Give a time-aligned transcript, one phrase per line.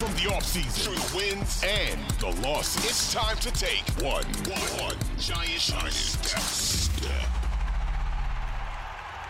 [0.00, 4.60] From the offseason through the wins and the losses, it's time to take one, one,
[4.80, 6.40] one giant, giant step.
[6.40, 7.28] step.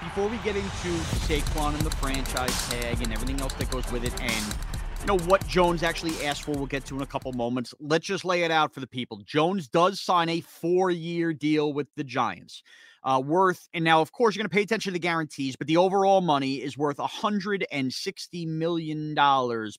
[0.03, 0.89] Before we get into
[1.25, 4.55] Saquon and the franchise tag and everything else that goes with it, and
[5.01, 7.73] you know what Jones actually asked for, we'll get to in a couple moments.
[7.81, 9.23] Let's just lay it out for the people.
[9.25, 12.62] Jones does sign a four-year deal with the Giants.
[13.05, 15.67] Uh, worth, and now, of course, you're going to pay attention to the guarantees, but
[15.69, 19.15] the overall money is worth $160 million,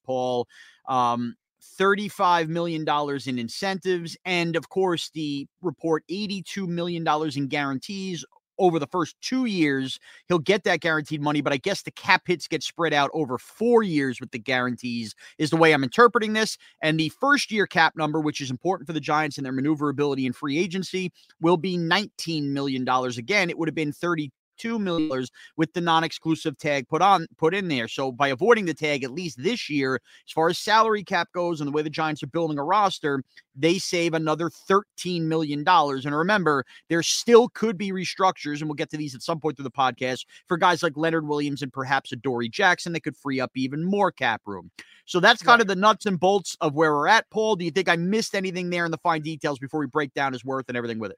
[0.05, 0.47] Paul.
[0.89, 1.35] Um,
[1.79, 2.85] $35 million
[3.25, 8.25] in incentives, and of course, the report $82 million in guarantees
[8.59, 9.99] over the first two years.
[10.27, 13.37] He'll get that guaranteed money, but I guess the cap hits get spread out over
[13.37, 16.57] four years with the guarantees, is the way I'm interpreting this.
[16.83, 20.25] And the first year cap number, which is important for the Giants and their maneuverability
[20.25, 22.87] in free agency, will be $19 million.
[22.87, 27.25] Again, it would have been 30 two million dollars with the non-exclusive tag put on
[27.37, 27.87] put in there.
[27.87, 31.61] So by avoiding the tag, at least this year, as far as salary cap goes
[31.61, 33.23] and the way the Giants are building a roster,
[33.55, 35.63] they save another $13 million.
[35.67, 39.57] And remember, there still could be restructures, and we'll get to these at some point
[39.57, 43.39] through the podcast for guys like Leonard Williams and perhaps Adoree' Jackson that could free
[43.39, 44.71] up even more cap room.
[45.05, 47.55] So that's kind of the nuts and bolts of where we're at, Paul.
[47.55, 50.33] Do you think I missed anything there in the fine details before we break down
[50.33, 51.17] his worth and everything with it?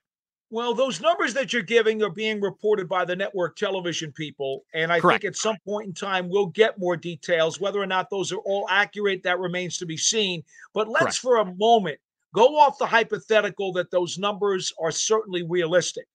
[0.53, 4.65] Well, those numbers that you're giving are being reported by the network television people.
[4.73, 5.21] And I Correct.
[5.21, 7.61] think at some point in time, we'll get more details.
[7.61, 10.43] Whether or not those are all accurate, that remains to be seen.
[10.73, 11.17] But let's, Correct.
[11.19, 11.99] for a moment,
[12.35, 16.05] go off the hypothetical that those numbers are certainly realistic.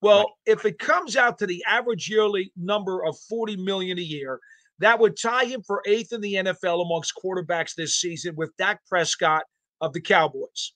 [0.00, 0.28] Well, right.
[0.46, 4.38] if it comes out to the average yearly number of 40 million a year,
[4.78, 8.86] that would tie him for eighth in the NFL amongst quarterbacks this season with Dak
[8.86, 9.42] Prescott
[9.80, 10.74] of the Cowboys.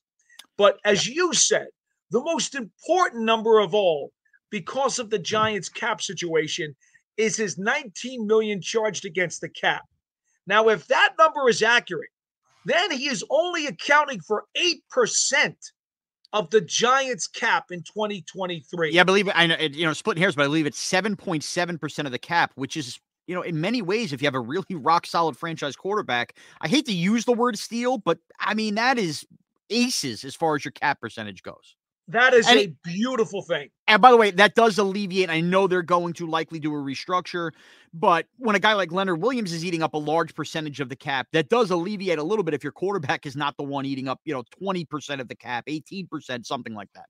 [0.56, 1.14] But as yeah.
[1.14, 1.68] you said,
[2.10, 4.12] the most important number of all,
[4.50, 6.74] because of the Giants cap situation,
[7.16, 9.82] is his 19 million charged against the cap.
[10.46, 12.10] Now, if that number is accurate,
[12.64, 15.54] then he is only accounting for 8%
[16.32, 18.92] of the Giants cap in 2023.
[18.92, 22.12] Yeah, I believe I know you know splitting hairs, but I believe it's 7.7% of
[22.12, 25.06] the cap, which is you know, in many ways, if you have a really rock
[25.06, 29.26] solid franchise quarterback, I hate to use the word steal, but I mean that is
[29.70, 31.76] aces as far as your cap percentage goes.
[32.08, 33.68] That is and a beautiful thing.
[33.86, 35.28] And by the way, that does alleviate.
[35.28, 37.52] I know they're going to likely do a restructure,
[37.92, 40.96] but when a guy like Leonard Williams is eating up a large percentage of the
[40.96, 44.08] cap, that does alleviate a little bit if your quarterback is not the one eating
[44.08, 47.06] up, you know, 20% of the cap, 18%, something like that.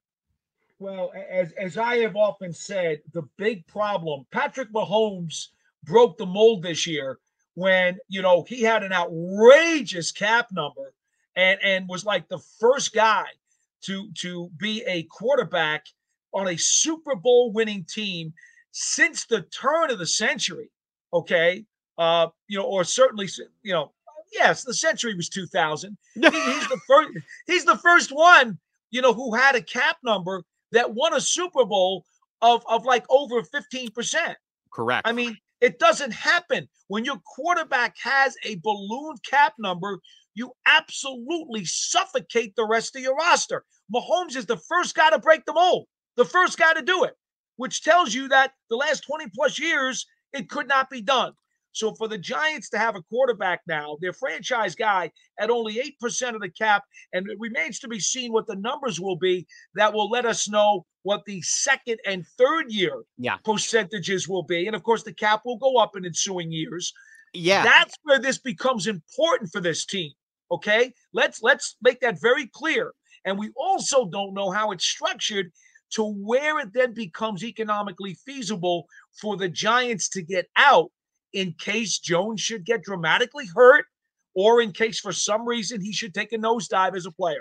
[0.81, 5.49] Well, as, as I have often said, the big problem, Patrick Mahomes
[5.85, 7.19] broke the mold this year
[7.55, 10.93] when, you know, he had an outrageous cap number
[11.37, 13.27] and, and was like the first guy–
[13.83, 15.87] to to be a quarterback
[16.35, 18.33] on a Super Bowl winning team
[18.73, 20.71] since the turn of the century.
[21.13, 21.65] Okay,
[21.97, 23.29] uh, you know, or certainly,
[23.63, 23.93] you know,
[24.33, 25.97] yes, the century was 2000.
[26.15, 27.11] He, he's the first.
[27.47, 28.59] He's the first one,
[28.91, 32.05] you know, who had a cap number that won a Super Bowl
[32.43, 34.37] of of like over 15 percent.
[34.73, 35.07] Correct.
[35.07, 39.99] I mean, it doesn't happen when your quarterback has a balloon cap number
[40.39, 43.65] you absolutely suffocate the rest of your roster.
[43.93, 45.87] Mahomes is the first guy to break the mold,
[46.17, 47.15] the first guy to do it,
[47.57, 51.33] which tells you that the last 20 plus years, it could not be done.
[51.73, 56.35] So for the Giants to have a quarterback now, their franchise guy at only 8%
[56.35, 56.83] of the cap,
[57.13, 60.49] and it remains to be seen what the numbers will be that will let us
[60.49, 63.37] know what the second and third year yeah.
[63.45, 64.67] percentages will be.
[64.67, 66.93] And of course, the cap will go up in ensuing years.
[67.33, 67.63] Yeah.
[67.63, 70.13] That's where this becomes important for this team.
[70.51, 72.93] Okay, let's let's make that very clear.
[73.25, 75.53] And we also don't know how it's structured
[75.91, 78.87] to where it then becomes economically feasible
[79.21, 80.91] for the Giants to get out
[81.33, 83.87] in case Jones should get dramatically hurt
[84.35, 87.41] or in case for some reason he should take a nosedive as a player.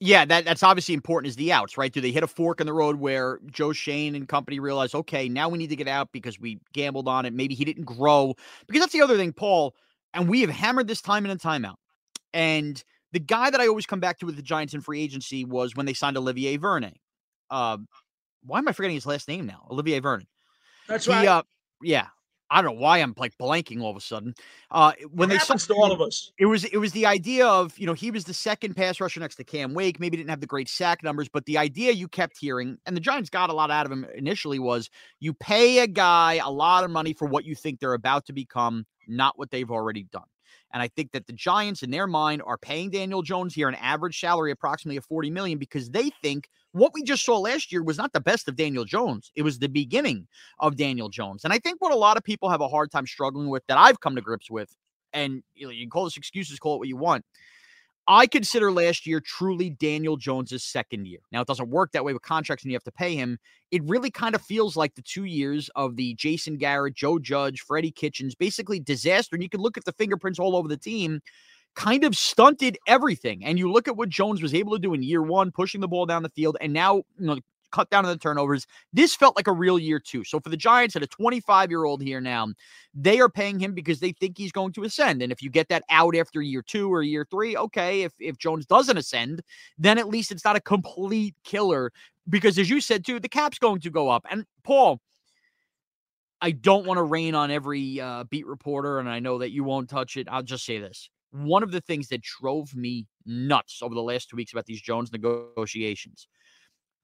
[0.00, 1.92] Yeah, that, that's obviously important is the outs, right?
[1.92, 5.28] Do they hit a fork in the road where Joe Schoen and company realize, okay,
[5.28, 7.32] now we need to get out because we gambled on it.
[7.32, 8.34] Maybe he didn't grow.
[8.66, 9.76] Because that's the other thing, Paul,
[10.12, 11.78] and we have hammered this time in and time out.
[12.32, 12.82] And
[13.12, 15.74] the guy that I always come back to with the Giants in free agency was
[15.76, 16.94] when they signed Olivier Vernon.
[17.50, 17.78] Uh,
[18.44, 19.66] why am I forgetting his last name now?
[19.70, 20.26] Olivier Vernon.
[20.88, 21.26] That's he, right.
[21.26, 21.42] Uh,
[21.82, 22.06] yeah,
[22.52, 24.34] I don't know why I'm like blanking all of a sudden.
[24.70, 27.46] Uh, when it they happens to all of us, it was it was the idea
[27.46, 29.98] of you know he was the second pass rusher next to Cam Wake.
[29.98, 33.00] Maybe didn't have the great sack numbers, but the idea you kept hearing, and the
[33.00, 36.84] Giants got a lot out of him initially, was you pay a guy a lot
[36.84, 40.24] of money for what you think they're about to become, not what they've already done.
[40.72, 43.74] And I think that the Giants, in their mind, are paying Daniel Jones here an
[43.76, 47.82] average salary approximately of 40 million because they think what we just saw last year
[47.82, 49.30] was not the best of Daniel Jones.
[49.36, 50.26] It was the beginning
[50.58, 51.44] of Daniel Jones.
[51.44, 53.78] And I think what a lot of people have a hard time struggling with that
[53.78, 54.74] I've come to grips with,
[55.12, 57.24] and you, know, you can call this excuses, call it what you want.
[58.08, 61.20] I consider last year truly Daniel Jones's second year.
[61.30, 63.38] Now, it doesn't work that way with contracts and you have to pay him.
[63.70, 67.60] It really kind of feels like the two years of the Jason Garrett, Joe Judge,
[67.60, 69.36] Freddie Kitchens, basically disaster.
[69.36, 71.20] And you can look at the fingerprints all over the team,
[71.74, 73.44] kind of stunted everything.
[73.44, 75.88] And you look at what Jones was able to do in year one, pushing the
[75.88, 77.38] ball down the field, and now, you know,
[77.72, 78.66] cut down on the turnovers.
[78.92, 80.22] This felt like a real year too.
[80.24, 82.48] So for the Giants at a 25 year old here now,
[82.94, 85.22] they are paying him because they think he's going to ascend.
[85.22, 88.02] And if you get that out after year two or year three, okay.
[88.02, 89.42] If if Jones doesn't ascend,
[89.78, 91.90] then at least it's not a complete killer.
[92.28, 94.24] Because as you said too, the cap's going to go up.
[94.30, 95.00] And Paul,
[96.40, 99.64] I don't want to rain on every uh, beat reporter, and I know that you
[99.64, 100.28] won't touch it.
[100.30, 101.08] I'll just say this.
[101.30, 104.82] One of the things that drove me nuts over the last two weeks about these
[104.82, 106.28] Jones negotiations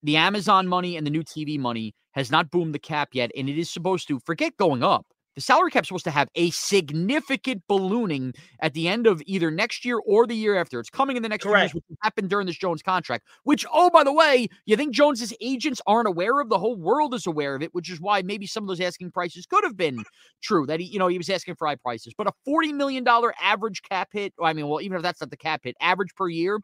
[0.02, 3.48] the Amazon money and the new TV money has not boomed the cap yet, and
[3.48, 5.06] it is supposed to forget going up.
[5.38, 9.52] The salary cap is supposed to have a significant ballooning at the end of either
[9.52, 10.80] next year or the year after.
[10.80, 11.62] It's coming in the next Correct.
[11.62, 13.24] years, which happened during this Jones contract.
[13.44, 16.48] Which, oh, by the way, you think Jones's agents aren't aware of?
[16.48, 19.12] The whole world is aware of it, which is why maybe some of those asking
[19.12, 20.02] prices could have been
[20.42, 20.66] true.
[20.66, 23.32] That he, you know, he was asking for high prices, but a forty million dollar
[23.40, 24.34] average cap hit.
[24.42, 26.58] I mean, well, even if that's not the cap hit, average per year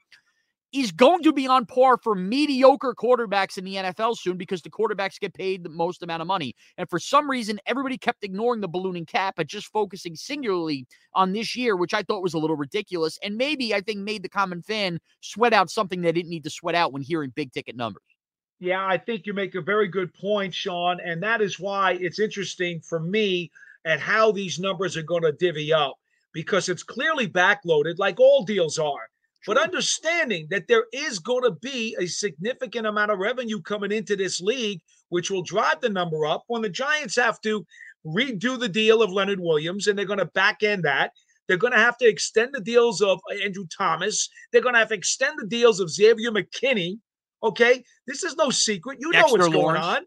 [0.74, 4.70] is going to be on par for mediocre quarterbacks in the NFL soon because the
[4.70, 6.54] quarterbacks get paid the most amount of money.
[6.76, 11.32] And for some reason, everybody kept ignoring the ballooning cap but just focusing singularly on
[11.32, 13.18] this year, which I thought was a little ridiculous.
[13.22, 16.50] And maybe I think made the common fan sweat out something they didn't need to
[16.50, 18.02] sweat out when hearing big ticket numbers.
[18.58, 20.98] Yeah, I think you make a very good point, Sean.
[21.04, 23.52] And that is why it's interesting for me
[23.84, 25.98] at how these numbers are going to divvy up
[26.32, 29.08] because it's clearly backloaded, like all deals are
[29.46, 34.16] but understanding that there is going to be a significant amount of revenue coming into
[34.16, 37.64] this league, which will drive the number up when the Giants have to
[38.06, 41.12] redo the deal of Leonard Williams and they're going to back end that.
[41.46, 44.28] They're going to have to extend the deals of uh, Andrew Thomas.
[44.50, 46.98] They're going to have to extend the deals of Xavier McKinney.
[47.42, 47.84] Okay.
[48.06, 48.98] This is no secret.
[49.00, 49.80] You Dexter know what's Lawrence.
[49.84, 50.02] going on.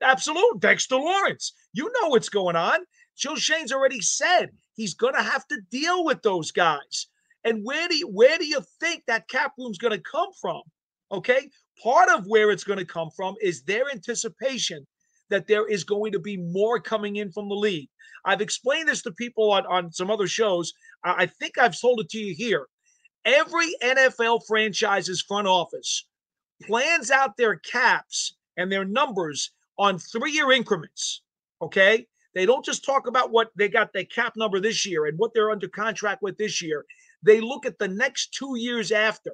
[0.00, 0.60] Absolute.
[0.60, 1.52] Dexter Lawrence.
[1.72, 2.80] You know what's going on.
[3.16, 7.08] Joe Schoen's already said he's going to have to deal with those guys.
[7.44, 10.62] And where do you where do you think that cap room's going to come from?
[11.10, 11.48] Okay,
[11.82, 14.86] part of where it's going to come from is their anticipation
[15.30, 17.88] that there is going to be more coming in from the league.
[18.24, 20.72] I've explained this to people on, on some other shows.
[21.04, 22.66] I think I've told it to you here.
[23.24, 26.06] Every NFL franchise's front office
[26.62, 31.22] plans out their caps and their numbers on three year increments.
[31.62, 32.06] Okay.
[32.34, 35.32] They don't just talk about what they got their cap number this year and what
[35.34, 36.84] they're under contract with this year.
[37.22, 39.32] They look at the next two years after.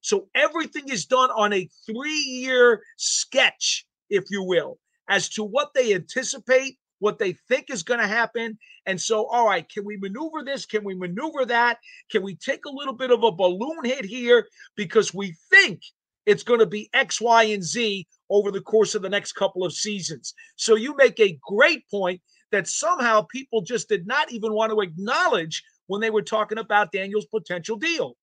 [0.00, 5.74] So everything is done on a three year sketch, if you will, as to what
[5.74, 8.58] they anticipate, what they think is going to happen.
[8.86, 10.66] And so, all right, can we maneuver this?
[10.66, 11.78] Can we maneuver that?
[12.10, 15.80] Can we take a little bit of a balloon hit here because we think
[16.26, 19.64] it's going to be X, Y, and Z over the course of the next couple
[19.64, 20.34] of seasons?
[20.56, 22.20] So you make a great point
[22.50, 26.92] that somehow people just did not even want to acknowledge when they were talking about
[26.92, 28.16] Daniel's potential deal.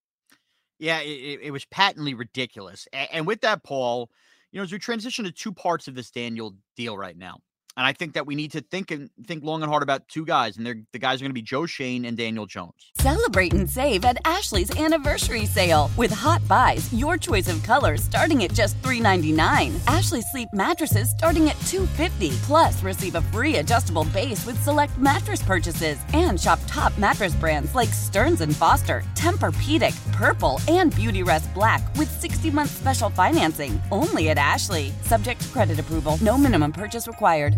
[0.79, 2.87] Yeah, it, it was patently ridiculous.
[2.93, 4.09] And, and with that, Paul,
[4.51, 7.39] you know, as we transition to two parts of this Daniel deal right now,
[7.77, 10.25] and I think that we need to think and think long and hard about two
[10.25, 12.91] guys, and they're the guys are going to be Joe Schoen and Daniel Jones.
[12.97, 18.43] Celebrate and save at Ashley's anniversary sale with hot buys, your choice of colors starting
[18.43, 19.75] at just $3.99.
[19.93, 22.35] Ashley Sleep mattresses starting at $2.50.
[22.43, 27.75] Plus, receive a free adjustable base with select mattress purchases, and shop top mattress brands
[27.75, 33.81] like Stearns and Foster, Tempur-Pedic, Purple, and Beautyrest Black with 60-month special financing.
[33.91, 34.91] Only at Ashley.
[35.01, 36.17] Subject to credit approval.
[36.21, 37.57] No minimum purchase required.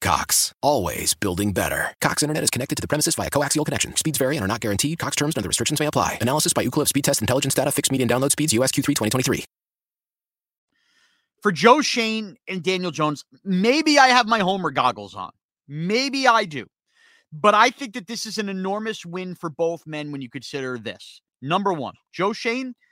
[0.00, 1.94] Cox, always building better.
[2.00, 3.96] Cox Internet is connected to the premises via coaxial connection.
[3.96, 4.98] Speeds vary and are not guaranteed.
[4.98, 6.18] Cox terms and other restrictions may apply.
[6.20, 7.72] Analysis by Ookla Speed Test Intelligence Data.
[7.72, 8.52] Fixed median download speeds.
[8.52, 9.44] USQ3 2023.
[11.42, 15.30] For Joe Schoen and Daniel Jones, maybe I have my Homer goggles on.
[15.68, 16.66] Maybe I do.
[17.32, 20.78] But I think that this is an enormous win for both men when you consider
[20.78, 21.20] this.
[21.42, 22.74] Number one, Joe Schoen–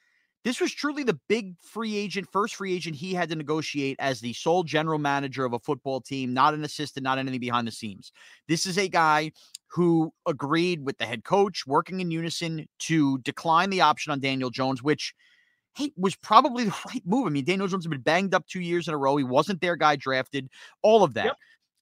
[0.46, 4.20] this was truly the big free agent, first free agent he had to negotiate as
[4.20, 7.72] the sole general manager of a football team, not an assistant, not anything behind the
[7.72, 8.12] scenes.
[8.46, 9.32] This is a guy
[9.66, 14.50] who agreed with the head coach, working in unison, to decline the option on Daniel
[14.50, 15.16] Jones, which
[15.74, 17.26] hey, was probably the right move.
[17.26, 19.16] I mean, Daniel Jones has been banged up two years in a row.
[19.16, 20.48] He wasn't their guy drafted,
[20.80, 21.24] all of that.
[21.24, 21.36] Yep.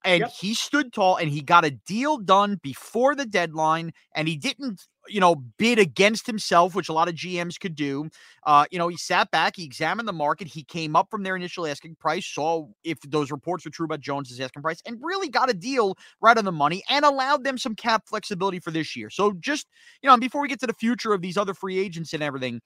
[0.04, 0.30] And yep.
[0.30, 3.92] he stood tall and he got a deal done before the deadline.
[4.14, 8.08] And he didn't you know, bid against himself, which a lot of GMs could do.
[8.44, 11.36] Uh, you know, he sat back, he examined the market, he came up from their
[11.36, 15.28] initial asking price, saw if those reports were true about Jones's asking price, and really
[15.28, 18.96] got a deal right on the money and allowed them some cap flexibility for this
[18.96, 19.10] year.
[19.10, 19.66] So just,
[20.02, 22.60] you know, before we get to the future of these other free agents and everything,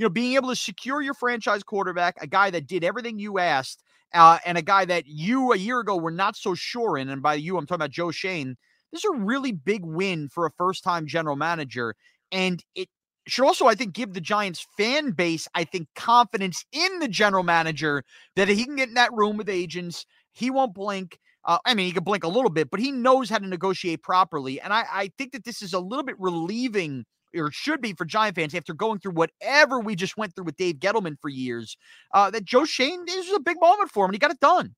[0.00, 3.38] you know, being able to secure your franchise quarterback, a guy that did everything you
[3.38, 3.82] asked,
[4.14, 7.20] uh, and a guy that you a year ago were not so sure in, and
[7.20, 8.56] by you, I'm talking about Joe Schoen.
[8.90, 11.94] this is a really big win for a first time general manager.
[12.32, 12.88] And it
[13.26, 17.44] should also, I think, give the Giants fan base, I think, confidence in the general
[17.44, 18.02] manager
[18.36, 20.06] that he can get in that room with agents.
[20.32, 21.18] He won't blink.
[21.44, 24.02] Uh, I mean, he can blink a little bit, but he knows how to negotiate
[24.02, 24.62] properly.
[24.62, 27.04] And I, I think that this is a little bit relieving,
[27.34, 30.56] or should be for Giant fans after going through whatever we just went through with
[30.56, 31.76] Dave Gettleman for years.
[32.12, 34.40] Uh, that Joe Schoen this is a big moment for him, and he got it
[34.40, 34.74] done.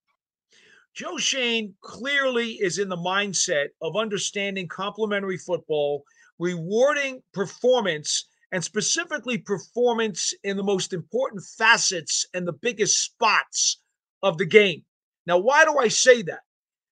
[0.94, 6.04] Joe Schoen clearly is in the mindset of understanding complementary football,
[6.38, 13.80] rewarding performance, and specifically performance in the most important facets and the biggest spots
[14.22, 14.84] of the game.
[15.26, 16.40] Now, why do I say that?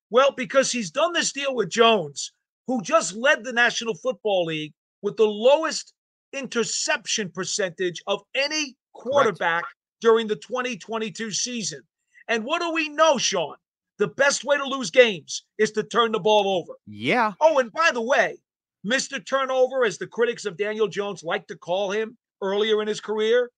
[0.08, 2.32] Well, because he's done this deal with Jones,
[2.66, 5.92] who just led the National Football League with the lowest
[6.32, 9.74] interception percentage of any quarterback Correct.
[10.00, 11.82] during the 2022 season.
[12.28, 13.56] And what do we know, Sean?
[14.00, 16.72] the best way to lose games is to turn the ball over.
[16.86, 17.34] Yeah.
[17.38, 18.38] Oh, and by the way,
[18.84, 19.24] Mr.
[19.24, 23.50] Turnover, as the critics of Daniel Jones like to call him earlier in his career,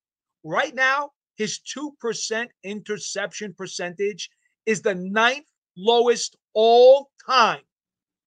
[0.42, 4.30] right now, his 2% interception percentage
[4.66, 5.46] is the ninth
[5.76, 7.62] lowest all time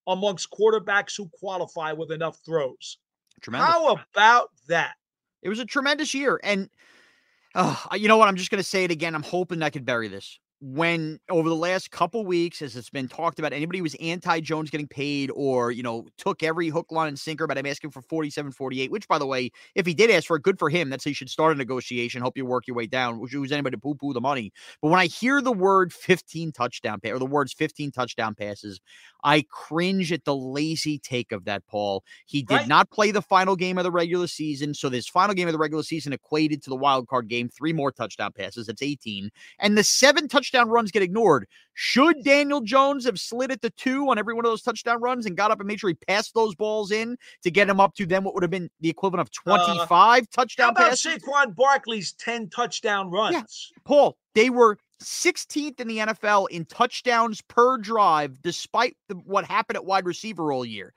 [0.06, 2.96] amongst quarterbacks who qualify with enough throws.
[3.40, 3.68] Tremendous.
[3.68, 4.94] How about that?
[5.42, 6.40] It was a tremendous year.
[6.42, 6.68] And
[7.54, 8.28] uh, you know what?
[8.28, 9.14] I'm just going to say it again.
[9.14, 13.08] I'm hoping I could bury this when over the last couple weeks, as it's been
[13.08, 16.90] talked about, anybody who was anti Jones getting paid or, you know, took every hook,
[16.90, 19.92] line, and sinker, but I'm asking for 47, 48, which, by the way, if he
[19.92, 20.88] did ask for it, good for him.
[20.88, 22.22] That's how you should start a negotiation.
[22.22, 23.20] Hope you work your way down.
[23.20, 24.52] Which was anybody to poo poo the money.
[24.80, 28.80] But when I hear the word 15 touchdown pass or the words 15 touchdown passes,
[29.24, 32.02] I cringe at the lazy take of that, Paul.
[32.26, 32.68] He did right.
[32.68, 34.72] not play the final game of the regular season.
[34.72, 37.72] So this final game of the regular season equated to the wild card game, three
[37.72, 38.68] more touchdown passes.
[38.68, 39.30] That's 18.
[39.58, 41.46] And the seven touchdown runs get ignored.
[41.74, 45.26] Should Daniel Jones have slid at the two on every one of those touchdown runs
[45.26, 47.94] and got up and made sure he passed those balls in to get him up
[47.96, 49.90] to then what would have been the equivalent of 25
[50.22, 51.18] uh, touchdown how about passes?
[51.18, 53.34] Saquon Barkley's 10 touchdown runs?
[53.34, 53.82] Yeah.
[53.84, 59.76] Paul, they were 16th in the NFL in touchdowns per drive, despite the, what happened
[59.76, 60.94] at wide receiver all year.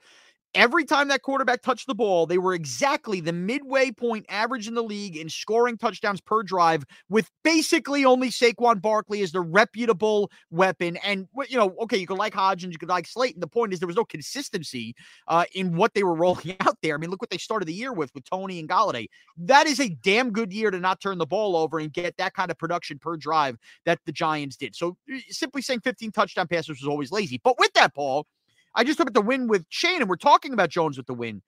[0.54, 4.74] Every time that quarterback touched the ball, they were exactly the midway point average in
[4.74, 10.28] the league in scoring touchdowns per drive, with basically only Saquon Barkley as the reputable
[10.50, 10.96] weapon.
[11.04, 13.40] And you know, okay, you could like Hodgins, you could like Slayton.
[13.40, 14.94] The point is there was no consistency
[15.28, 16.96] uh, in what they were rolling out there.
[16.96, 19.06] I mean, look what they started the year with with Toney and Golladay.
[19.36, 22.34] That is a damn good year to not turn the ball over and get that
[22.34, 24.74] kind of production per drive that the Giants did.
[24.74, 24.96] So
[25.28, 27.40] simply saying 15 touchdown passes was always lazy.
[27.42, 28.26] But with that, Paul.
[28.74, 31.14] I just look at the win with Schoen, and we're talking about Jones with the
[31.14, 31.42] win.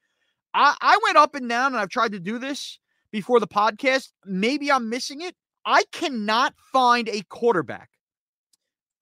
[0.54, 2.78] I, I went up and down, and I've tried to do this
[3.10, 4.08] before the podcast.
[4.24, 5.34] Maybe I'm missing it.
[5.64, 7.90] I cannot find a quarterback,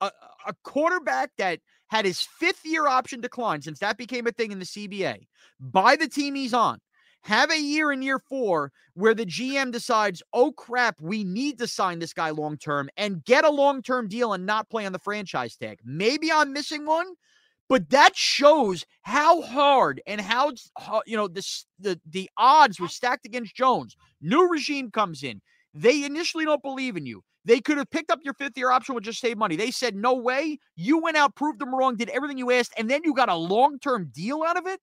[0.01, 0.11] a,
[0.47, 4.59] a quarterback that had his fifth year option decline since that became a thing in
[4.59, 5.27] the CBA
[5.59, 6.79] by the team he's on.
[7.23, 11.67] Have a year in year four where the GM decides, oh crap, we need to
[11.67, 14.93] sign this guy long term and get a long term deal and not play on
[14.93, 15.81] the franchise tag.
[15.85, 17.07] Maybe I'm missing one,
[17.71, 20.51] but that shows how hard and how,
[21.07, 21.47] you know the
[21.79, 23.97] the the odds were stacked against Jones.
[24.21, 25.41] New regime comes in.
[25.73, 27.23] They initially don't believe in you.
[27.45, 29.55] They could have picked up your fifth year option, would just save money.
[29.55, 30.59] They said, no way.
[30.75, 33.37] You went out, proved them wrong, did everything you asked, and then you got a
[33.37, 34.81] long term deal out of it.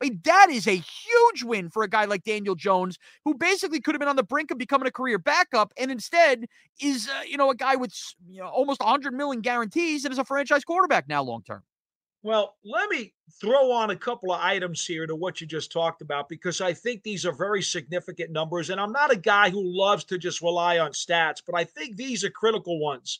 [0.00, 3.82] I mean, that is a huge win for a guy like Daniel Jones, who basically
[3.82, 6.46] could have been on the brink of becoming a career backup, and instead
[6.80, 7.94] is, uh, you know, a guy with
[8.30, 11.62] you know, almost 100 million guarantees and is a franchise quarterback now long term.
[12.22, 16.02] Well, let me throw on a couple of items here to what you just talked
[16.02, 18.68] about because I think these are very significant numbers.
[18.68, 21.96] And I'm not a guy who loves to just rely on stats, but I think
[21.96, 23.18] these are critical ones.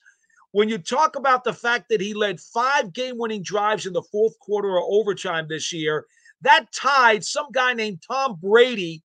[0.53, 4.03] When you talk about the fact that he led five game winning drives in the
[4.03, 6.07] fourth quarter or overtime this year,
[6.43, 9.03] that tied some guy named Tom Brady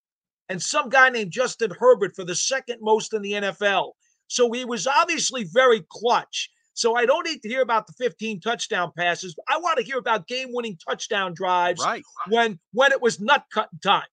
[0.50, 3.92] and some guy named Justin Herbert for the second most in the NFL.
[4.28, 6.50] So he was obviously very clutch.
[6.76, 9.34] So I don't need to hear about the 15 touchdown passes.
[9.48, 12.04] I want to hear about game-winning touchdown drives right.
[12.28, 14.08] when when it was nut cutting time.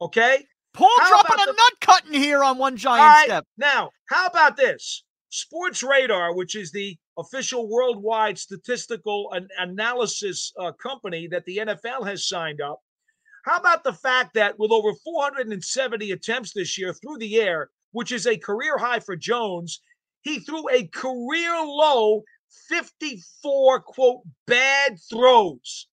[0.00, 0.46] Okay?
[0.72, 3.44] Paul how dropping a the, nut cutting here on one giant right, step.
[3.58, 5.02] Now, how about this?
[5.32, 12.28] Sportradar, which is the official worldwide statistical an- analysis uh, company that the NFL has
[12.28, 12.80] signed up.
[13.44, 18.12] How about the fact that with over 470 attempts this year through the air, which
[18.12, 19.80] is a career high for Jones,
[20.26, 22.24] he threw a career low
[22.68, 25.86] 54 quote bad throws.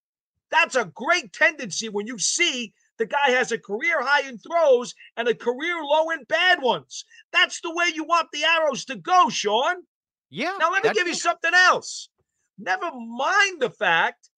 [0.49, 4.95] That's a great tendency when you see the guy has a career high in throws
[5.17, 7.05] and a career low in bad ones.
[7.31, 9.83] That's the way you want the arrows to go, Sean.
[10.31, 10.57] Yeah.
[10.59, 12.09] Now, let me give you something else.
[12.57, 14.29] Never mind the fact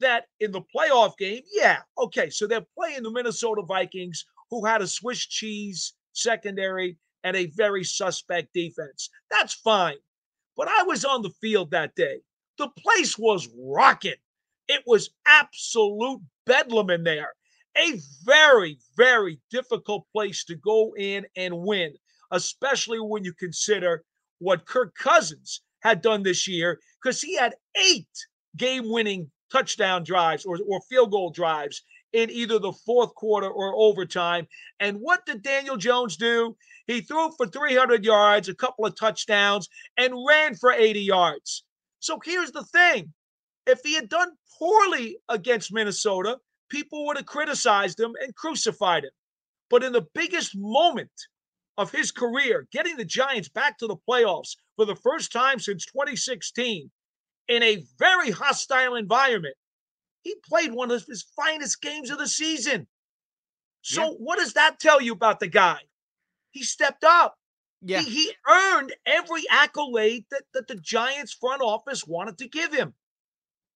[0.00, 4.80] that in the playoff game, yeah, okay, so they're playing the Minnesota Vikings, who had
[4.80, 9.10] a Swiss cheese secondary and a very suspect defense.
[9.30, 9.96] That's fine.
[10.56, 12.20] But I was on the field that day.
[12.58, 14.14] The place was rocking.
[14.68, 17.32] It was absolute bedlam in there.
[17.76, 21.94] A very, very difficult place to go in and win,
[22.30, 24.04] especially when you consider
[24.38, 28.06] what Kirk Cousins had done this year, because he had eight
[28.56, 33.74] game winning touchdown drives or, or field goal drives in either the fourth quarter or
[33.74, 34.46] overtime.
[34.80, 36.56] And what did Daniel Jones do?
[36.86, 41.64] He threw for 300 yards, a couple of touchdowns, and ran for 80 yards.
[42.00, 43.12] So here's the thing
[43.66, 49.10] if he had done poorly against Minnesota, people would have criticized him and crucified him.
[49.70, 51.10] But in the biggest moment
[51.78, 55.86] of his career, getting the Giants back to the playoffs for the first time since
[55.86, 56.90] 2016
[57.48, 59.54] in a very hostile environment,
[60.22, 62.86] he played one of his finest games of the season.
[63.82, 64.10] So, yeah.
[64.18, 65.78] what does that tell you about the guy?
[66.52, 67.36] He stepped up.
[67.80, 68.00] Yeah.
[68.02, 72.94] He, he earned every accolade that, that the Giants front office wanted to give him.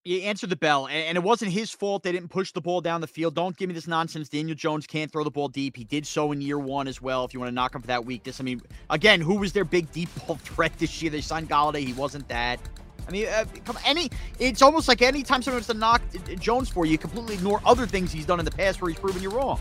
[0.05, 3.01] He answered the bell, and, it wasn't his fault they didn't push the ball down
[3.01, 3.35] the field.
[3.35, 4.29] Don't give me this nonsense.
[4.29, 5.77] Daniel Jones can't throw the ball deep.
[5.77, 7.25] He did so in year one as well.
[7.25, 9.65] If you want to knock him for that weakness, I mean, again, who was their
[9.65, 11.11] big deep ball threat this year?
[11.11, 11.85] They signed Golladay.
[11.85, 12.61] He wasn't that.
[13.07, 14.11] I mean, uh, come any.
[14.39, 16.03] It's almost like anytime someone wants to knock
[16.39, 18.99] Jones for you, you completely ignore other things he's done in the past where he's
[18.99, 19.61] proven you wrong.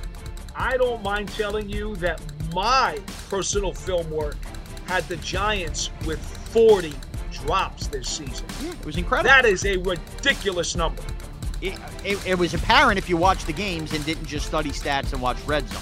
[0.56, 2.22] I don't mind telling you that
[2.54, 4.38] my personal film work
[4.88, 6.20] had the Giants with
[6.54, 6.94] 40
[7.32, 8.46] drops this season.
[8.64, 9.30] Yeah, it was incredible.
[9.30, 11.04] That is a ridiculous number.
[11.62, 15.14] It, it, it was apparent if you watched the games and didn't just study stats
[15.14, 15.82] and watch red zone.